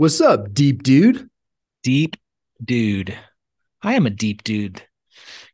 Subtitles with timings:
[0.00, 1.28] What's up, deep dude?
[1.82, 2.16] Deep
[2.64, 3.18] dude.
[3.82, 4.82] I am a deep dude.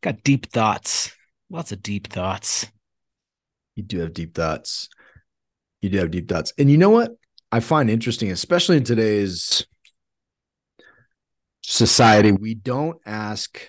[0.02, 1.10] Got deep thoughts.
[1.50, 2.64] Lots of deep thoughts.
[3.74, 4.88] You do have deep thoughts.
[5.80, 6.52] You do have deep thoughts.
[6.58, 7.10] And you know what?
[7.50, 9.66] I find interesting, especially in today's
[11.64, 13.60] society, we don't ask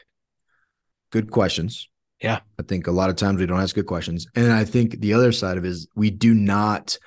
[1.11, 1.89] good questions.
[2.21, 2.41] Yeah.
[2.59, 4.27] I think a lot of times we don't ask good questions.
[4.35, 6.99] And I think the other side of it is we do not,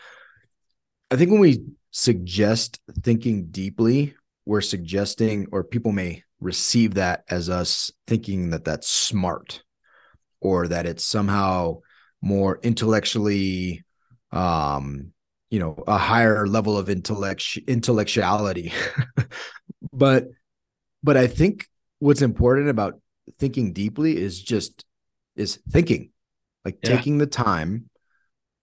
[1.12, 4.14] I think when we suggest thinking deeply,
[4.46, 9.62] we're suggesting, or people may receive that as us thinking that that's smart
[10.40, 11.78] or that it's somehow
[12.22, 13.84] more intellectually
[14.32, 15.12] um
[15.50, 18.72] you know a higher level of intellect intellectuality
[19.92, 20.28] but
[21.02, 21.66] but i think
[21.98, 23.00] what's important about
[23.38, 24.84] thinking deeply is just
[25.36, 26.10] is thinking
[26.64, 26.96] like yeah.
[26.96, 27.88] taking the time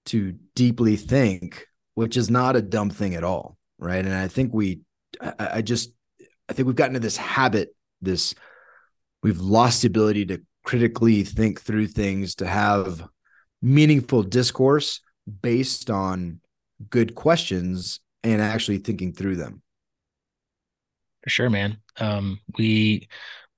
[0.05, 1.67] to deeply think
[1.97, 4.05] which is not a dumb thing at all right?
[4.05, 4.81] And i think we
[5.19, 5.91] I, I just
[6.47, 8.35] i think we've gotten to this habit this
[9.23, 13.07] we've lost the ability to critically think through things to have
[13.63, 15.01] meaningful discourse
[15.41, 16.39] based on
[16.89, 19.63] good questions and actually thinking through them.
[21.23, 21.77] For sure man.
[21.99, 23.07] Um we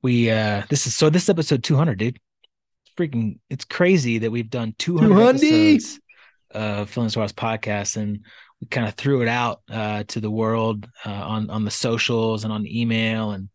[0.02, 2.20] we uh this is so this is episode 200 dude.
[2.98, 5.36] Freaking it's crazy that we've done 200, 200?
[5.36, 6.00] episodes
[6.52, 8.25] of Filling Storehouses podcast and
[8.61, 12.44] we kind of threw it out uh, to the world uh, on on the socials
[12.44, 13.50] and on email and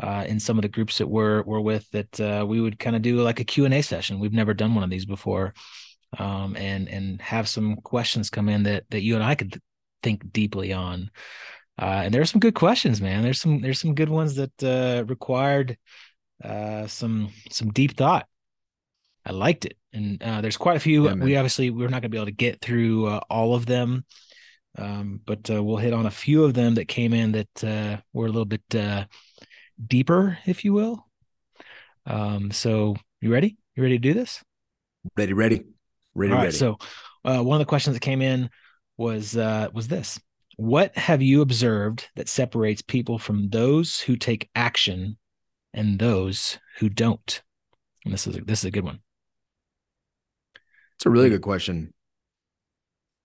[0.00, 2.96] uh, in some of the groups that we're we're with that uh, we would kind
[2.96, 4.20] of do like a Q&A session.
[4.20, 5.54] We've never done one of these before.
[6.18, 9.60] Um, and and have some questions come in that that you and I could
[10.02, 11.10] think deeply on.
[11.78, 13.22] Uh, and there's some good questions, man.
[13.22, 15.76] There's some there's some good ones that uh, required
[16.42, 18.26] uh, some some deep thought.
[19.28, 21.06] I liked it, and uh, there's quite a few.
[21.06, 23.66] Yeah, we obviously we're not going to be able to get through uh, all of
[23.66, 24.06] them,
[24.78, 28.00] um, but uh, we'll hit on a few of them that came in that uh,
[28.14, 29.04] were a little bit uh,
[29.86, 31.06] deeper, if you will.
[32.06, 33.58] Um, so you ready?
[33.76, 34.42] You ready to do this?
[35.14, 35.62] Ready, ready,
[36.14, 36.52] ready, All ready.
[36.52, 36.78] so
[37.26, 38.48] uh, one of the questions that came in
[38.96, 40.18] was uh, was this:
[40.56, 45.18] What have you observed that separates people from those who take action
[45.74, 47.42] and those who don't?
[48.06, 49.00] And this is a, this is a good one.
[50.98, 51.94] It's a really good question.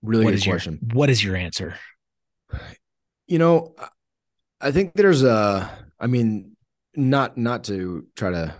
[0.00, 0.78] Really what good question.
[0.80, 1.74] Your, what is your answer?
[3.26, 3.74] You know,
[4.60, 5.68] I think there's a
[5.98, 6.56] I mean,
[6.94, 8.54] not not to try to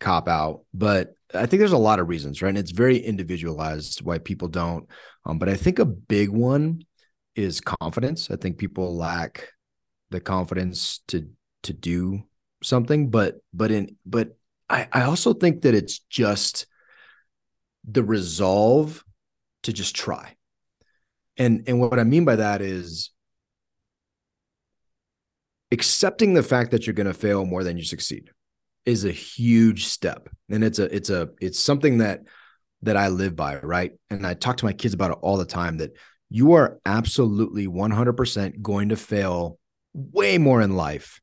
[0.00, 2.48] cop out, but I think there's a lot of reasons, right?
[2.48, 4.88] And it's very individualized why people don't.
[5.26, 6.84] Um, but I think a big one
[7.34, 8.30] is confidence.
[8.30, 9.48] I think people lack
[10.08, 11.28] the confidence to
[11.64, 12.22] to do
[12.62, 14.38] something, but but in but
[14.70, 16.66] I, I also think that it's just
[17.88, 19.04] the resolve
[19.64, 20.36] to just try.
[21.36, 23.10] And and what I mean by that is
[25.72, 28.30] accepting the fact that you're going to fail more than you succeed
[28.86, 30.28] is a huge step.
[30.48, 32.22] And it's a it's a it's something that
[32.82, 33.92] that I live by right?
[34.10, 35.96] And I talk to my kids about it all the time that
[36.30, 39.58] you are absolutely 100% going to fail
[39.92, 41.20] way more in life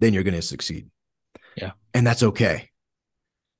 [0.00, 0.88] than you're going to succeed.
[1.56, 1.72] Yeah.
[1.94, 2.70] And that's okay.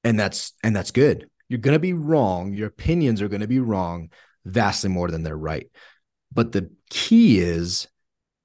[0.05, 2.53] And that's and that's good you're going to be wrong.
[2.53, 4.11] Your opinions are going to be wrong
[4.45, 5.67] vastly more than they're right.
[6.33, 7.89] But the key is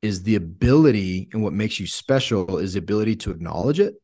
[0.01, 3.95] is the ability and what makes you special is the ability to acknowledge it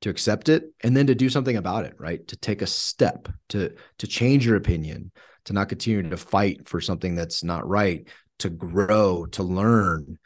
[0.00, 2.26] to accept it and then to do something about it right?
[2.28, 5.10] To take a step to to change your opinion
[5.46, 8.06] to not continue to fight for something that's not right
[8.38, 10.18] to grow to learn.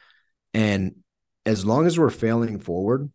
[0.53, 0.97] And
[1.47, 3.11] as long as we're failing forward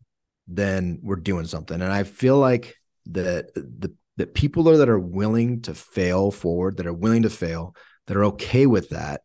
[0.51, 1.79] then we're doing something.
[1.79, 2.75] And i feel like
[3.07, 7.29] that the that people are that are willing to fail forward that are willing to
[7.29, 7.73] fail
[8.05, 9.21] that are okay with that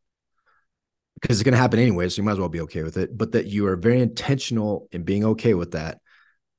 [1.20, 2.08] because it's going to happen anyway.
[2.08, 3.16] So you might as well be okay with it.
[3.16, 5.98] But that you are very intentional in being okay with that.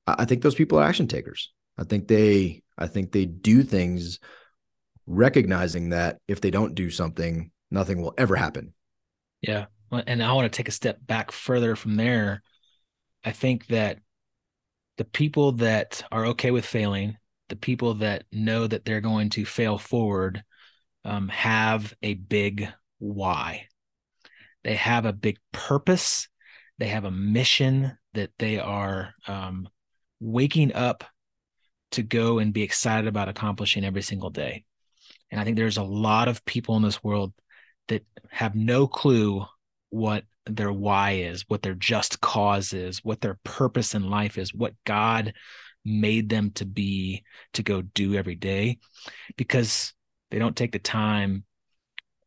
[0.05, 1.53] I think those people are action takers.
[1.77, 4.19] I think they, I think they do things
[5.05, 8.73] recognizing that if they don't do something, nothing will ever happen.
[9.41, 9.65] Yeah.
[9.91, 12.41] And I want to take a step back further from there.
[13.23, 13.99] I think that
[14.97, 17.17] the people that are okay with failing,
[17.49, 20.43] the people that know that they're going to fail forward,
[21.03, 22.67] um, have a big
[22.99, 23.67] why.
[24.63, 26.27] They have a big purpose.
[26.79, 29.69] They have a mission that they are um,
[30.19, 31.03] waking up
[31.91, 34.65] to go and be excited about accomplishing every single day.
[35.31, 37.33] And I think there's a lot of people in this world
[37.87, 39.45] that have no clue
[39.89, 44.53] what their why is, what their just cause is, what their purpose in life is,
[44.53, 45.33] what God
[45.85, 47.23] made them to be
[47.53, 48.79] to go do every day
[49.37, 49.93] because
[50.31, 51.45] they don't take the time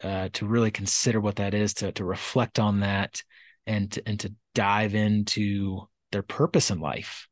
[0.03, 3.23] uh, to really consider what that is, to to reflect on that,
[3.67, 5.81] and to, and to dive into
[6.13, 7.27] their purpose in life.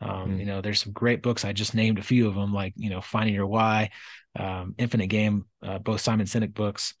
[0.00, 0.40] Um, mm.
[0.40, 1.44] You know, there's some great books.
[1.44, 3.90] I just named a few of them, like you know, Finding Your Why,
[4.38, 6.94] um, Infinite Game, uh, both Simon Sinek books.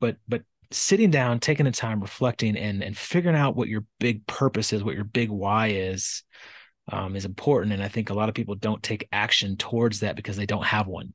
[0.00, 4.26] But but sitting down, taking the time, reflecting, and and figuring out what your big
[4.26, 6.22] purpose is, what your big why is,
[6.88, 7.72] um, is important.
[7.72, 10.64] And I think a lot of people don't take action towards that because they don't
[10.64, 11.14] have one.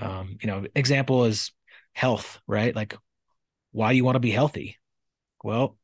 [0.00, 1.52] Um, you know, example is
[1.92, 2.74] health, right?
[2.74, 2.96] Like,
[3.72, 4.78] why do you want to be healthy?
[5.42, 5.76] Well,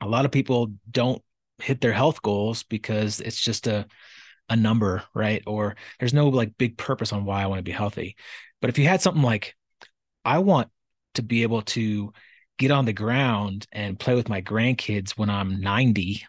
[0.00, 1.22] a lot of people don't
[1.58, 3.86] hit their health goals because it's just a
[4.48, 5.42] a number, right?
[5.46, 8.16] Or there's no like big purpose on why I want to be healthy.
[8.60, 9.54] But if you had something like,
[10.24, 10.68] I want
[11.14, 12.12] to be able to
[12.58, 16.24] get on the ground and play with my grandkids when I'm 90.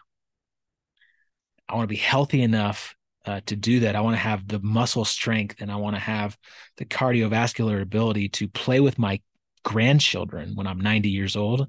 [1.70, 2.94] I want to be healthy enough
[3.26, 3.96] uh, to do that.
[3.96, 6.36] I want to have the muscle strength and I want to have
[6.78, 9.20] the cardiovascular ability to play with my
[9.64, 11.68] grandchildren when I'm 90 years old.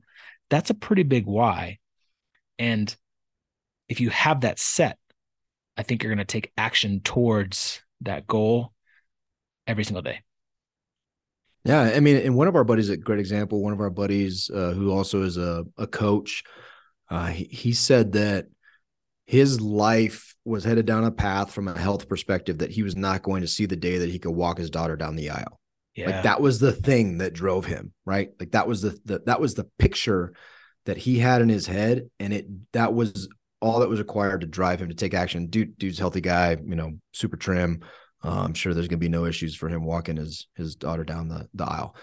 [0.50, 1.80] That's a pretty big why.
[2.57, 2.94] And
[3.89, 4.98] if you have that set,
[5.77, 8.74] I think you're going to take action towards that goal
[9.68, 10.21] every single day.
[11.63, 13.62] Yeah, I mean, and one of our buddies, a great example.
[13.62, 16.44] One of our buddies, uh, who also is a a coach,
[17.09, 18.48] uh, he, he said that
[19.31, 23.24] his life was headed down a path from a health perspective that he was not
[23.24, 25.57] going to see the day that he could walk his daughter down the aisle.
[25.95, 26.07] Yeah.
[26.10, 28.31] Like that was the thing that drove him, right?
[28.42, 30.33] Like that was the, the that was the picture
[30.86, 33.30] that he had in his head, and it that was
[33.62, 35.48] all that was required to drive him to take action.
[35.48, 37.86] Dude, dude's healthy guy, you know, super trim.
[38.22, 41.06] Uh, I'm sure there's going to be no issues for him walking his his daughter
[41.06, 41.95] down the the aisle.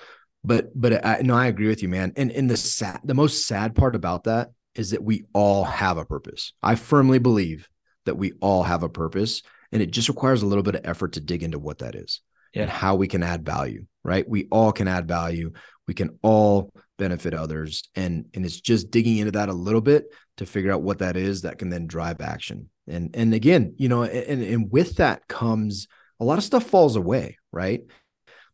[0.44, 2.14] But but I, no, I agree with you, man.
[2.16, 4.48] And and the sad, the most sad part about that
[4.78, 6.52] is that we all have a purpose.
[6.62, 7.68] I firmly believe
[8.06, 9.42] that we all have a purpose,
[9.72, 12.22] and it just requires a little bit of effort to dig into what that is
[12.54, 12.62] yeah.
[12.62, 13.84] and how we can add value.
[14.04, 14.26] Right?
[14.26, 15.52] We all can add value.
[15.86, 20.06] We can all benefit others, and and it's just digging into that a little bit
[20.38, 22.70] to figure out what that is that can then drive action.
[22.86, 25.88] And and again, you know, and and with that comes
[26.20, 27.82] a lot of stuff falls away, right?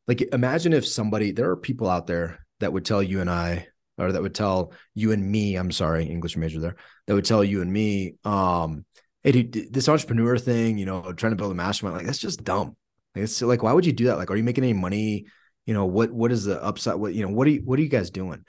[0.07, 3.69] Like imagine if somebody, there are people out there that would tell you and I,
[3.99, 6.77] or that would tell you and me, I'm sorry, English major there,
[7.07, 8.85] that would tell you and me, um,
[9.23, 12.45] hey, dude, this entrepreneur thing, you know, trying to build a mastermind, like that's just
[12.45, 12.77] dumb.
[13.15, 14.19] Like, it's like, why would you do that?
[14.19, 15.27] Like, are you making any money?
[15.67, 16.97] You know, what what is the upside?
[16.97, 18.45] What you know, what are you what are you guys doing?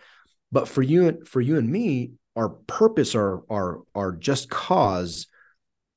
[0.51, 5.27] But for you for you and me, our purpose, our our our just cause,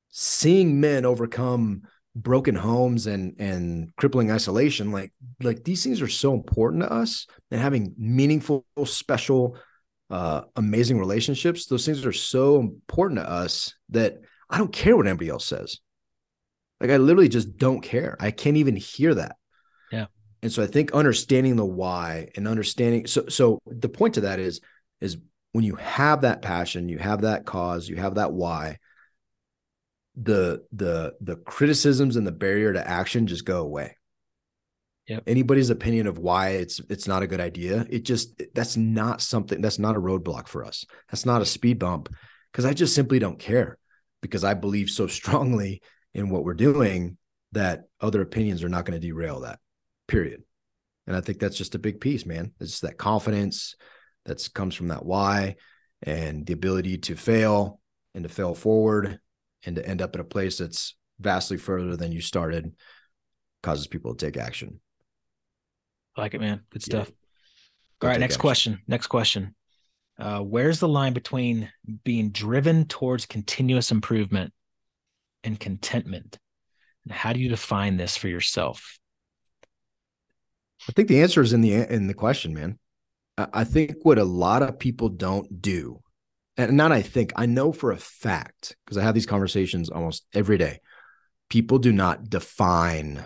[0.09, 1.83] seeing men overcome
[2.15, 7.27] broken homes and and crippling isolation like like these things are so important to us
[7.51, 9.55] and having meaningful special
[10.09, 14.17] uh amazing relationships those things are so important to us that
[14.49, 15.79] i don't care what anybody else says.
[16.81, 18.17] Like i literally just don't care.
[18.19, 19.35] I can't even hear that.
[19.91, 20.05] Yeah.
[20.41, 24.39] And so i think understanding the why and understanding so so the point to that
[24.39, 24.61] is
[24.99, 25.17] is
[25.51, 28.77] when you have that passion you have that cause you have that why
[30.15, 33.95] the the the criticisms and the barrier to action just go away.
[35.07, 35.23] Yep.
[35.25, 39.61] Anybody's opinion of why it's it's not a good idea, it just that's not something
[39.61, 40.85] that's not a roadblock for us.
[41.09, 42.09] That's not a speed bump
[42.51, 43.77] because I just simply don't care
[44.21, 45.81] because I believe so strongly
[46.13, 47.17] in what we're doing
[47.51, 49.59] that other opinions are not going to derail that.
[50.07, 50.43] Period.
[51.07, 52.53] And I think that's just a big piece, man.
[52.59, 53.75] It's that confidence
[54.25, 55.55] that comes from that why
[56.03, 57.79] and the ability to fail
[58.13, 59.19] and to fail forward
[59.65, 62.73] and to end up in a place that's vastly further than you started
[63.61, 64.79] causes people to take action.
[66.15, 66.61] I like it, man.
[66.69, 67.09] Good stuff.
[67.09, 67.15] Yeah.
[68.01, 68.41] All right, next action.
[68.41, 68.79] question.
[68.87, 69.55] Next question.
[70.17, 71.69] Uh, where's the line between
[72.03, 74.53] being driven towards continuous improvement
[75.43, 76.39] and contentment?
[77.05, 78.99] And how do you define this for yourself?
[80.87, 82.79] I think the answer is in the in the question, man.
[83.37, 86.01] I think what a lot of people don't do
[86.59, 90.25] and not I think, I know for a fact, because I have these conversations almost
[90.33, 90.81] every day.
[91.49, 93.25] People do not define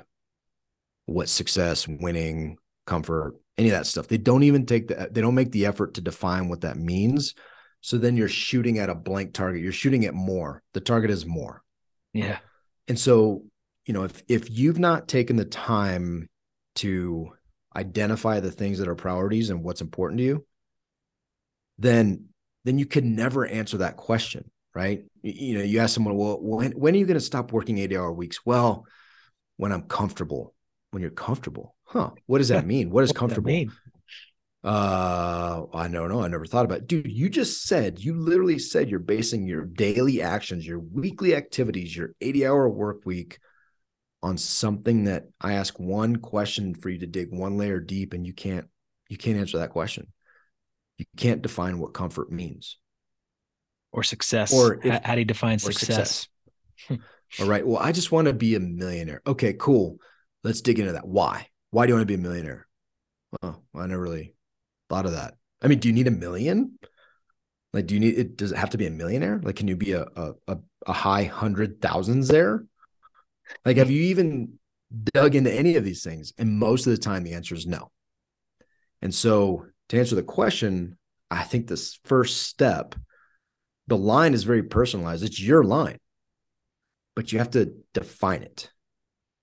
[1.06, 4.08] what success, winning, comfort, any of that stuff.
[4.08, 7.34] They don't even take the they don't make the effort to define what that means.
[7.82, 9.62] So then you're shooting at a blank target.
[9.62, 10.62] You're shooting at more.
[10.74, 11.64] The target is more.
[12.14, 12.38] Yeah.
[12.88, 13.44] And so,
[13.86, 16.30] you know, if if you've not taken the time
[16.76, 17.32] to
[17.76, 20.46] identify the things that are priorities and what's important to you,
[21.80, 22.30] then
[22.64, 25.04] then you could never answer that question, right?
[25.22, 27.98] You, know, you ask someone, well, when, when are you going to stop working 80
[27.98, 28.46] hour weeks?
[28.46, 28.86] Well,
[29.58, 30.54] when I'm comfortable.
[30.92, 32.12] When you're comfortable, huh?
[32.28, 32.92] What does that mean?
[32.92, 33.48] What is comfortable?
[33.48, 33.72] mean?
[34.64, 36.22] Uh, I don't know.
[36.22, 36.88] I never thought about it.
[36.88, 41.96] Dude, you just said, you literally said you're basing your daily actions, your weekly activities,
[41.96, 43.40] your 80 hour work week
[44.22, 48.26] on something that I ask one question for you to dig one layer deep and
[48.26, 48.70] you can't,
[49.10, 50.08] you can't answer that question
[51.12, 52.78] you can't define what comfort means
[53.94, 54.52] or success.
[54.54, 55.80] Or if, how, do you define success?
[55.80, 56.28] success.
[56.88, 56.96] Hmm.
[57.42, 57.66] All right.
[57.66, 59.22] Well, I just want to be a millionaire.
[59.26, 59.98] Okay, cool.
[60.44, 61.08] Let's dig into that.
[61.08, 61.48] Why?
[61.72, 62.68] Why do you want to be a millionaire?
[63.42, 64.36] Well, I never really
[64.90, 65.36] thought of that.
[65.62, 66.78] I mean, do you need a million?
[67.72, 68.38] Like, do you need it?
[68.38, 69.40] Does it have to be a millionaire?
[69.44, 72.66] Like, can you be a a, a high hundred thousands there?
[73.66, 73.94] Like, have hmm.
[73.94, 74.60] you even
[75.14, 76.34] dug into any of these things?
[76.38, 77.92] And most of the time, the answer is no.
[79.02, 80.98] And so, to answer the question,
[81.30, 82.96] I think this first step,
[83.86, 85.24] the line is very personalized.
[85.24, 86.00] It's your line,
[87.16, 88.72] but you have to define it.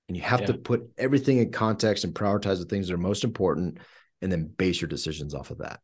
[0.08, 0.46] And you have yeah.
[0.46, 3.78] to put everything in context and prioritize the things that are most important
[4.20, 5.78] and then base your decisions off of that.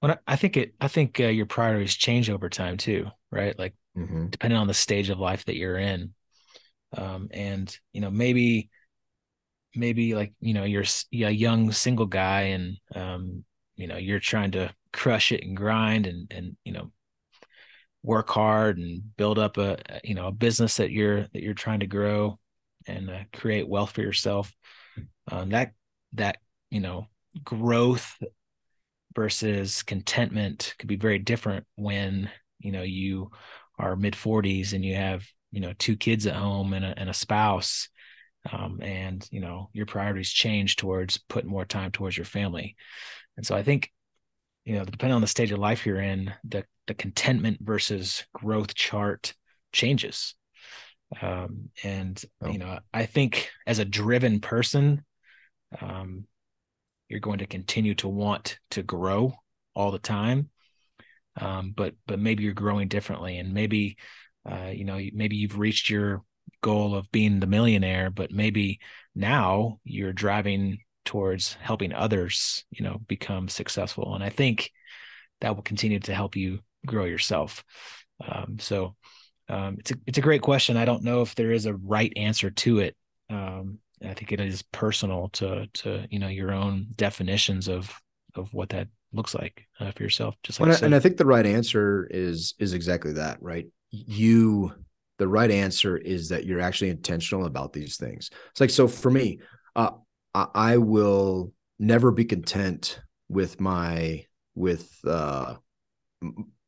[0.00, 3.58] Well, I think it, I think uh, your priorities change over time too, right?
[3.58, 4.28] Like mm-hmm.
[4.28, 6.14] depending on the stage of life that you're in.
[6.96, 8.70] Um, and, you know, maybe
[9.74, 13.44] maybe like you know you're a young single guy and um
[13.76, 16.90] you know you're trying to crush it and grind and and you know
[18.02, 21.80] work hard and build up a you know a business that you're that you're trying
[21.80, 22.38] to grow
[22.86, 24.52] and uh, create wealth for yourself.
[25.30, 25.72] Um, that
[26.14, 26.38] that
[26.70, 27.06] you know
[27.44, 28.16] growth
[29.14, 33.30] versus contentment could be very different when you know you
[33.78, 37.08] are mid 40s and you have you know two kids at home and a, and
[37.08, 37.88] a spouse
[38.52, 42.76] um, and you know your priorities change towards putting more time towards your family.
[43.36, 43.92] And so i think
[44.64, 48.74] you know depending on the stage of life you're in the the contentment versus growth
[48.74, 49.34] chart
[49.72, 50.34] changes.
[51.22, 52.50] Um, and oh.
[52.50, 55.04] you know i think as a driven person
[55.80, 56.26] um,
[57.08, 59.34] you're going to continue to want to grow
[59.74, 60.50] all the time.
[61.40, 63.96] Um, but but maybe you're growing differently and maybe
[64.50, 66.22] uh, you know maybe you've reached your
[66.60, 68.80] goal of being the millionaire, but maybe
[69.14, 74.14] now you're driving towards helping others, you know, become successful.
[74.14, 74.70] And I think
[75.40, 77.64] that will continue to help you grow yourself.
[78.26, 78.96] Um, so
[79.48, 80.76] um, it's a it's a great question.
[80.76, 82.96] I don't know if there is a right answer to it.
[83.30, 87.92] Um, I think it is personal to to you know your own definitions of
[88.34, 90.34] of what that looks like uh, for yourself.
[90.42, 93.38] Just like well, and I think the right answer is is exactly that.
[93.40, 94.72] Right, you
[95.18, 98.30] the right answer is that you're actually intentional about these things.
[98.50, 99.40] It's like, so for me,
[99.76, 99.90] uh,
[100.34, 105.56] I, I will never be content with my, with, uh,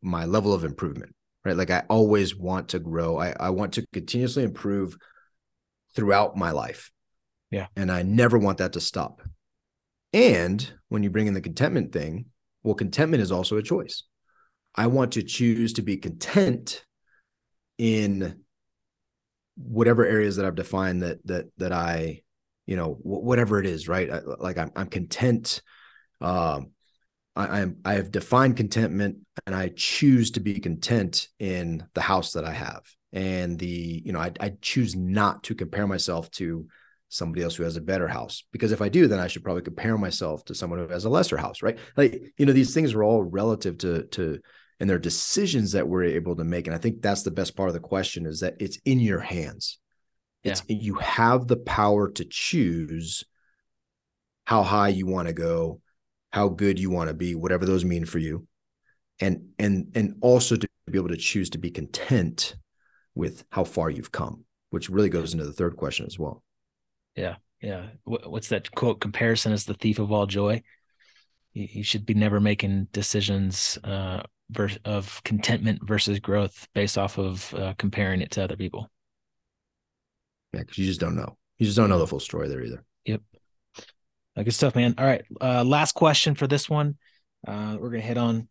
[0.03, 1.15] my level of improvement,
[1.45, 1.57] right?
[1.57, 3.19] Like I always want to grow.
[3.19, 4.97] I, I want to continuously improve
[5.95, 6.91] throughout my life.
[7.51, 7.67] Yeah.
[7.77, 9.23] And I never want that to stop.
[10.13, 12.27] And when you bring in the contentment thing,
[12.63, 14.05] well, contentment is also a choice.
[14.75, 16.85] I want to choose to be content
[17.81, 18.43] in
[19.57, 22.21] whatever areas that I've defined that that that I,
[22.67, 24.11] you know, whatever it is, right?
[24.11, 25.63] I, like I'm I'm content.
[26.21, 26.73] Um,
[27.35, 32.33] I, I'm I have defined contentment, and I choose to be content in the house
[32.33, 32.83] that I have,
[33.15, 36.67] and the you know I I choose not to compare myself to
[37.09, 39.63] somebody else who has a better house because if I do, then I should probably
[39.63, 41.79] compare myself to someone who has a lesser house, right?
[41.97, 44.41] Like you know these things are all relative to to
[44.81, 46.67] and there are decisions that we're able to make.
[46.67, 49.21] And i think that's the best part of the question is that it's in your
[49.21, 49.79] hands.
[50.43, 50.79] It's yeah.
[50.81, 53.25] you have the power to choose
[54.45, 55.81] how high you want to go
[56.33, 58.47] how good you want to be whatever those mean for you.
[59.21, 62.57] And and and also to be able to choose to be content
[63.15, 66.43] with how far you've come which really goes into the third question as well.
[67.15, 67.89] Yeah yeah.
[68.05, 70.63] What's that quote comparison is the thief of all joy
[71.53, 74.23] you should be never making decisions uh,
[74.85, 78.89] of contentment versus growth based off of uh, comparing it to other people.
[80.53, 81.37] Yeah, because you just don't know.
[81.59, 82.85] You just don't know the full story there either.
[83.05, 83.23] Yep.
[84.37, 84.95] Uh, good stuff, man.
[84.99, 85.25] All right.
[85.41, 86.97] Uh, last question for this one.
[87.47, 88.49] Uh, we're going to hit on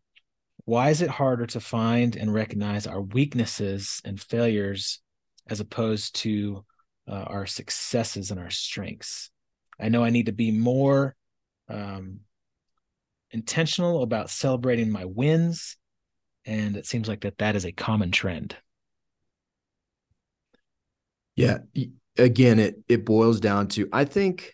[0.65, 5.01] why is it harder to find and recognize our weaknesses and failures
[5.48, 6.63] as opposed to
[7.08, 9.32] uh, our successes and our strengths?
[9.79, 11.15] I know I need to be more
[11.70, 12.20] um,
[13.32, 15.77] intentional about celebrating my wins
[16.46, 18.55] and it seems like that that is a common trend.
[21.36, 21.60] Yeah
[22.19, 24.53] again it it boils down to i think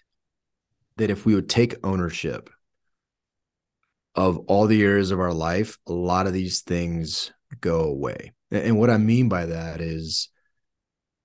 [0.97, 2.49] that if we would take ownership
[4.13, 8.31] of all the areas of our life a lot of these things go away.
[8.51, 10.29] And what i mean by that is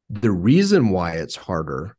[0.08, 1.96] the reason why it's harder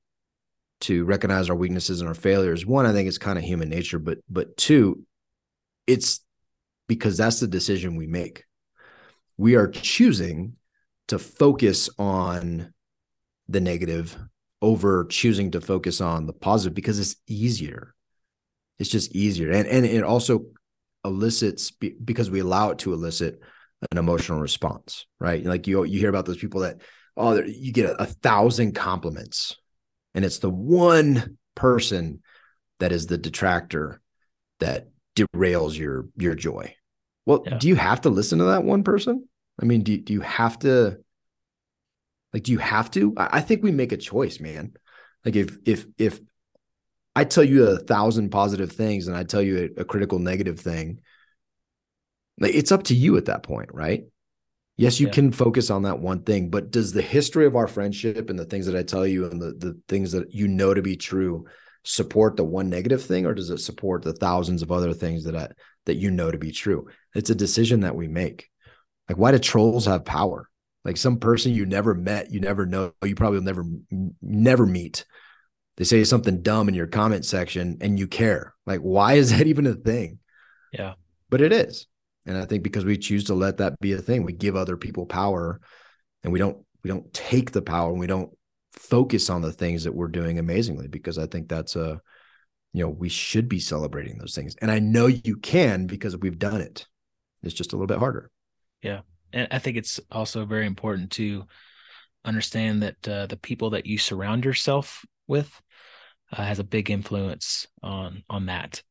[0.81, 3.99] to recognize our weaknesses and our failures one i think it's kind of human nature
[3.99, 5.03] but but two
[5.87, 6.21] it's
[6.87, 8.43] because that's the decision we make
[9.41, 10.53] we are choosing
[11.07, 12.71] to focus on
[13.49, 14.15] the negative
[14.61, 17.95] over choosing to focus on the positive because it's easier.
[18.77, 19.49] It's just easier.
[19.49, 20.45] And and it also
[21.03, 23.41] elicits because we allow it to elicit
[23.91, 25.43] an emotional response, right?
[25.43, 26.79] Like you you hear about those people that
[27.17, 29.57] oh you get a, a thousand compliments,
[30.13, 32.21] and it's the one person
[32.79, 34.01] that is the detractor
[34.59, 36.75] that derails your your joy.
[37.25, 37.57] Well, yeah.
[37.57, 39.27] do you have to listen to that one person?
[39.61, 40.97] I mean, do do you have to
[42.33, 43.13] like do you have to?
[43.17, 44.73] I, I think we make a choice, man.
[45.25, 46.19] Like if if if
[47.15, 50.59] I tell you a thousand positive things and I tell you a, a critical negative
[50.59, 51.01] thing,
[52.39, 54.03] like it's up to you at that point, right?
[54.77, 55.13] Yes, you yeah.
[55.13, 58.45] can focus on that one thing, but does the history of our friendship and the
[58.45, 61.45] things that I tell you and the, the things that you know to be true
[61.83, 65.35] support the one negative thing or does it support the thousands of other things that
[65.35, 65.47] I
[65.85, 66.87] that you know to be true?
[67.13, 68.50] It's a decision that we make.
[69.11, 70.49] Like why do trolls have power?
[70.85, 73.65] Like some person you never met, you never know, you probably will never
[74.21, 75.03] never meet.
[75.75, 78.53] They say something dumb in your comment section and you care.
[78.65, 80.19] Like why is that even a thing?
[80.71, 80.93] Yeah.
[81.29, 81.87] But it is.
[82.25, 84.77] And I think because we choose to let that be a thing, we give other
[84.77, 85.59] people power
[86.23, 88.31] and we don't we don't take the power and we don't
[88.71, 91.99] focus on the things that we're doing amazingly because I think that's a
[92.71, 94.55] you know, we should be celebrating those things.
[94.61, 96.87] And I know you can because we've done it.
[97.43, 98.31] It's just a little bit harder.
[98.81, 99.01] Yeah.
[99.33, 101.45] And I think it's also very important to
[102.25, 105.61] understand that uh, the people that you surround yourself with
[106.31, 108.81] uh, has a big influence on on that.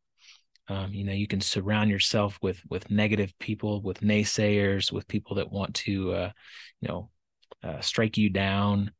[0.68, 5.36] Um, you know, you can surround yourself with with negative people, with naysayers, with people
[5.36, 6.30] that want to, uh,
[6.80, 7.10] you know,
[7.62, 8.92] uh, strike you down,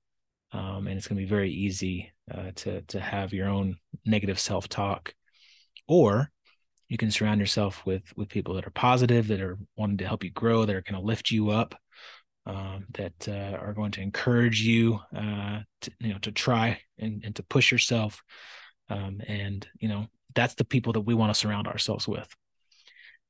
[0.53, 4.39] um, and it's going to be very easy uh, to to have your own negative
[4.39, 5.15] self talk,
[5.87, 6.31] or
[6.91, 10.23] you can surround yourself with with people that are positive, that are wanting to help
[10.23, 11.75] you grow, that are going to lift you up,
[12.45, 17.25] um, that uh, are going to encourage you, uh, to, you know, to try and,
[17.25, 18.23] and to push yourself,
[18.91, 22.29] um, and you know that's the people that we want to surround ourselves with.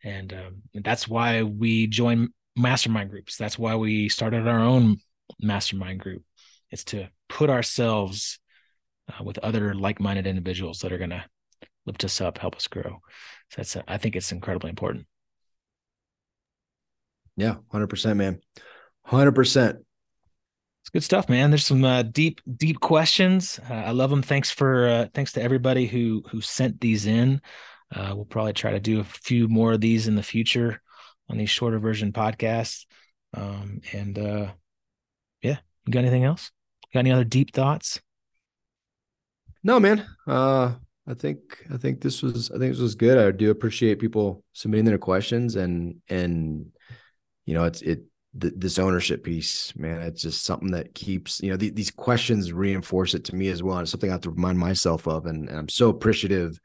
[0.02, 3.37] And, um, that's why we join mastermind groups.
[3.37, 4.99] That's why we started our own
[5.40, 6.25] mastermind group
[6.70, 8.38] it's to put ourselves
[9.09, 11.25] uh, with other like-minded individuals that are going to
[11.87, 13.01] lift us up help us grow
[13.51, 15.07] so that's i think it's incredibly important
[17.37, 18.40] yeah 100% man
[19.09, 19.79] 100%
[20.83, 21.51] it's good stuff, man.
[21.51, 23.61] There's some uh, deep, deep questions.
[23.69, 24.23] Uh, I love them.
[24.23, 27.43] Thanks for uh, thanks to everybody who who sent these in.
[27.95, 30.81] Uh, we'll probably try to do a few more of these in the future
[31.29, 32.87] on these shorter version podcasts.
[33.35, 34.53] Um, and uh,
[35.43, 36.51] yeah, you got anything else?
[36.95, 38.01] Got any other deep thoughts?
[39.62, 40.07] No, man.
[40.27, 40.75] Uh,
[41.11, 43.18] I think I think this was I think this was good.
[43.18, 46.66] I do appreciate people submitting their questions and and
[47.46, 48.05] you know it's it
[48.40, 52.53] th- this ownership piece, man, it's just something that keeps, you know, th- these questions
[52.53, 53.79] reinforce it to me as well.
[53.79, 55.27] And it's something I have to remind myself of.
[55.27, 56.61] And, and I'm so appreciative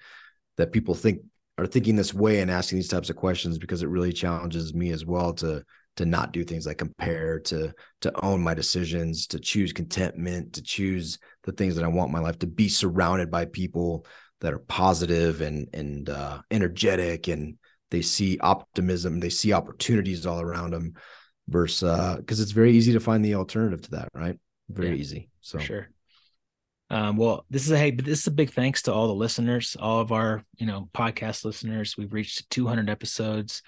[0.57, 1.21] that people think
[1.57, 4.91] are thinking this way and asking these types of questions because it really challenges me
[4.91, 5.63] as well to
[5.95, 10.61] to not do things like compare to to own my decisions to choose contentment to
[10.61, 14.05] choose the things that i want my life to be surrounded by people
[14.41, 17.57] that are positive and and uh, energetic and
[17.91, 20.93] they see optimism they see opportunities all around them
[21.47, 24.37] versus uh because it's very easy to find the alternative to that right?
[24.69, 25.59] Very yeah, easy so.
[25.59, 25.89] sure.
[26.89, 29.13] Um well this is a hey but this is a big thanks to all the
[29.13, 31.95] listeners all of our you know podcast listeners.
[31.97, 33.61] We've reached 200 episodes.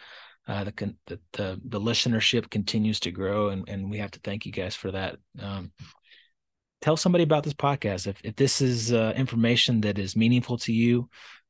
[0.48, 4.46] Uh the the the, the listenership continues to grow and and we have to thank
[4.46, 5.18] you guys for that.
[5.40, 5.72] Um
[6.82, 10.72] tell somebody about this podcast if if this is uh, information that is meaningful to
[10.72, 11.10] you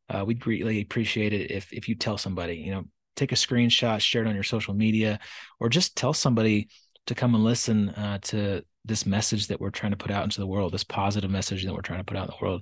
[0.09, 2.83] uh, we'd greatly appreciate it if if you tell somebody you know
[3.17, 5.19] take a screenshot, share it on your social media,
[5.59, 6.69] or just tell somebody
[7.07, 10.39] to come and listen uh, to this message that we're trying to put out into
[10.39, 12.61] the world, this positive message that we're trying to put out in the world.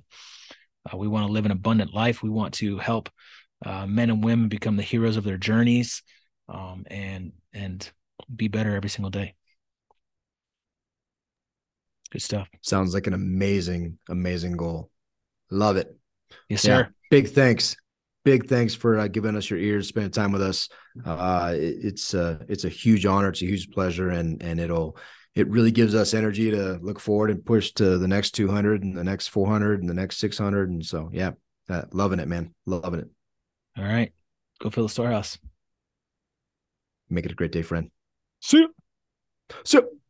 [0.90, 2.22] Uh, we want to live an abundant life.
[2.22, 3.10] We want to help
[3.64, 6.02] uh, men and women become the heroes of their journeys,
[6.48, 7.88] um, and and
[8.34, 9.34] be better every single day.
[12.16, 12.48] Good stuff.
[12.62, 14.90] Sounds like an amazing, amazing goal.
[15.50, 15.94] Love it.
[16.48, 16.80] Yes, sir.
[16.80, 16.86] Yeah.
[17.10, 17.76] Big thanks
[18.24, 20.68] big thanks for uh, giving us your ears, spending time with us.
[21.04, 24.96] Uh, it, it's uh, it's a huge honor, it's a huge pleasure, and and it'll
[25.34, 28.96] it really gives us energy to look forward and push to the next 200 and
[28.96, 30.70] the next 400 and the next 600.
[30.70, 31.32] And so, yeah,
[31.68, 33.08] uh, loving it, man, loving it.
[33.76, 34.14] All right,
[34.58, 35.38] go fill the storehouse.
[37.10, 37.90] Make it a great day, friend.
[38.40, 38.74] See you.
[39.64, 40.00] See you.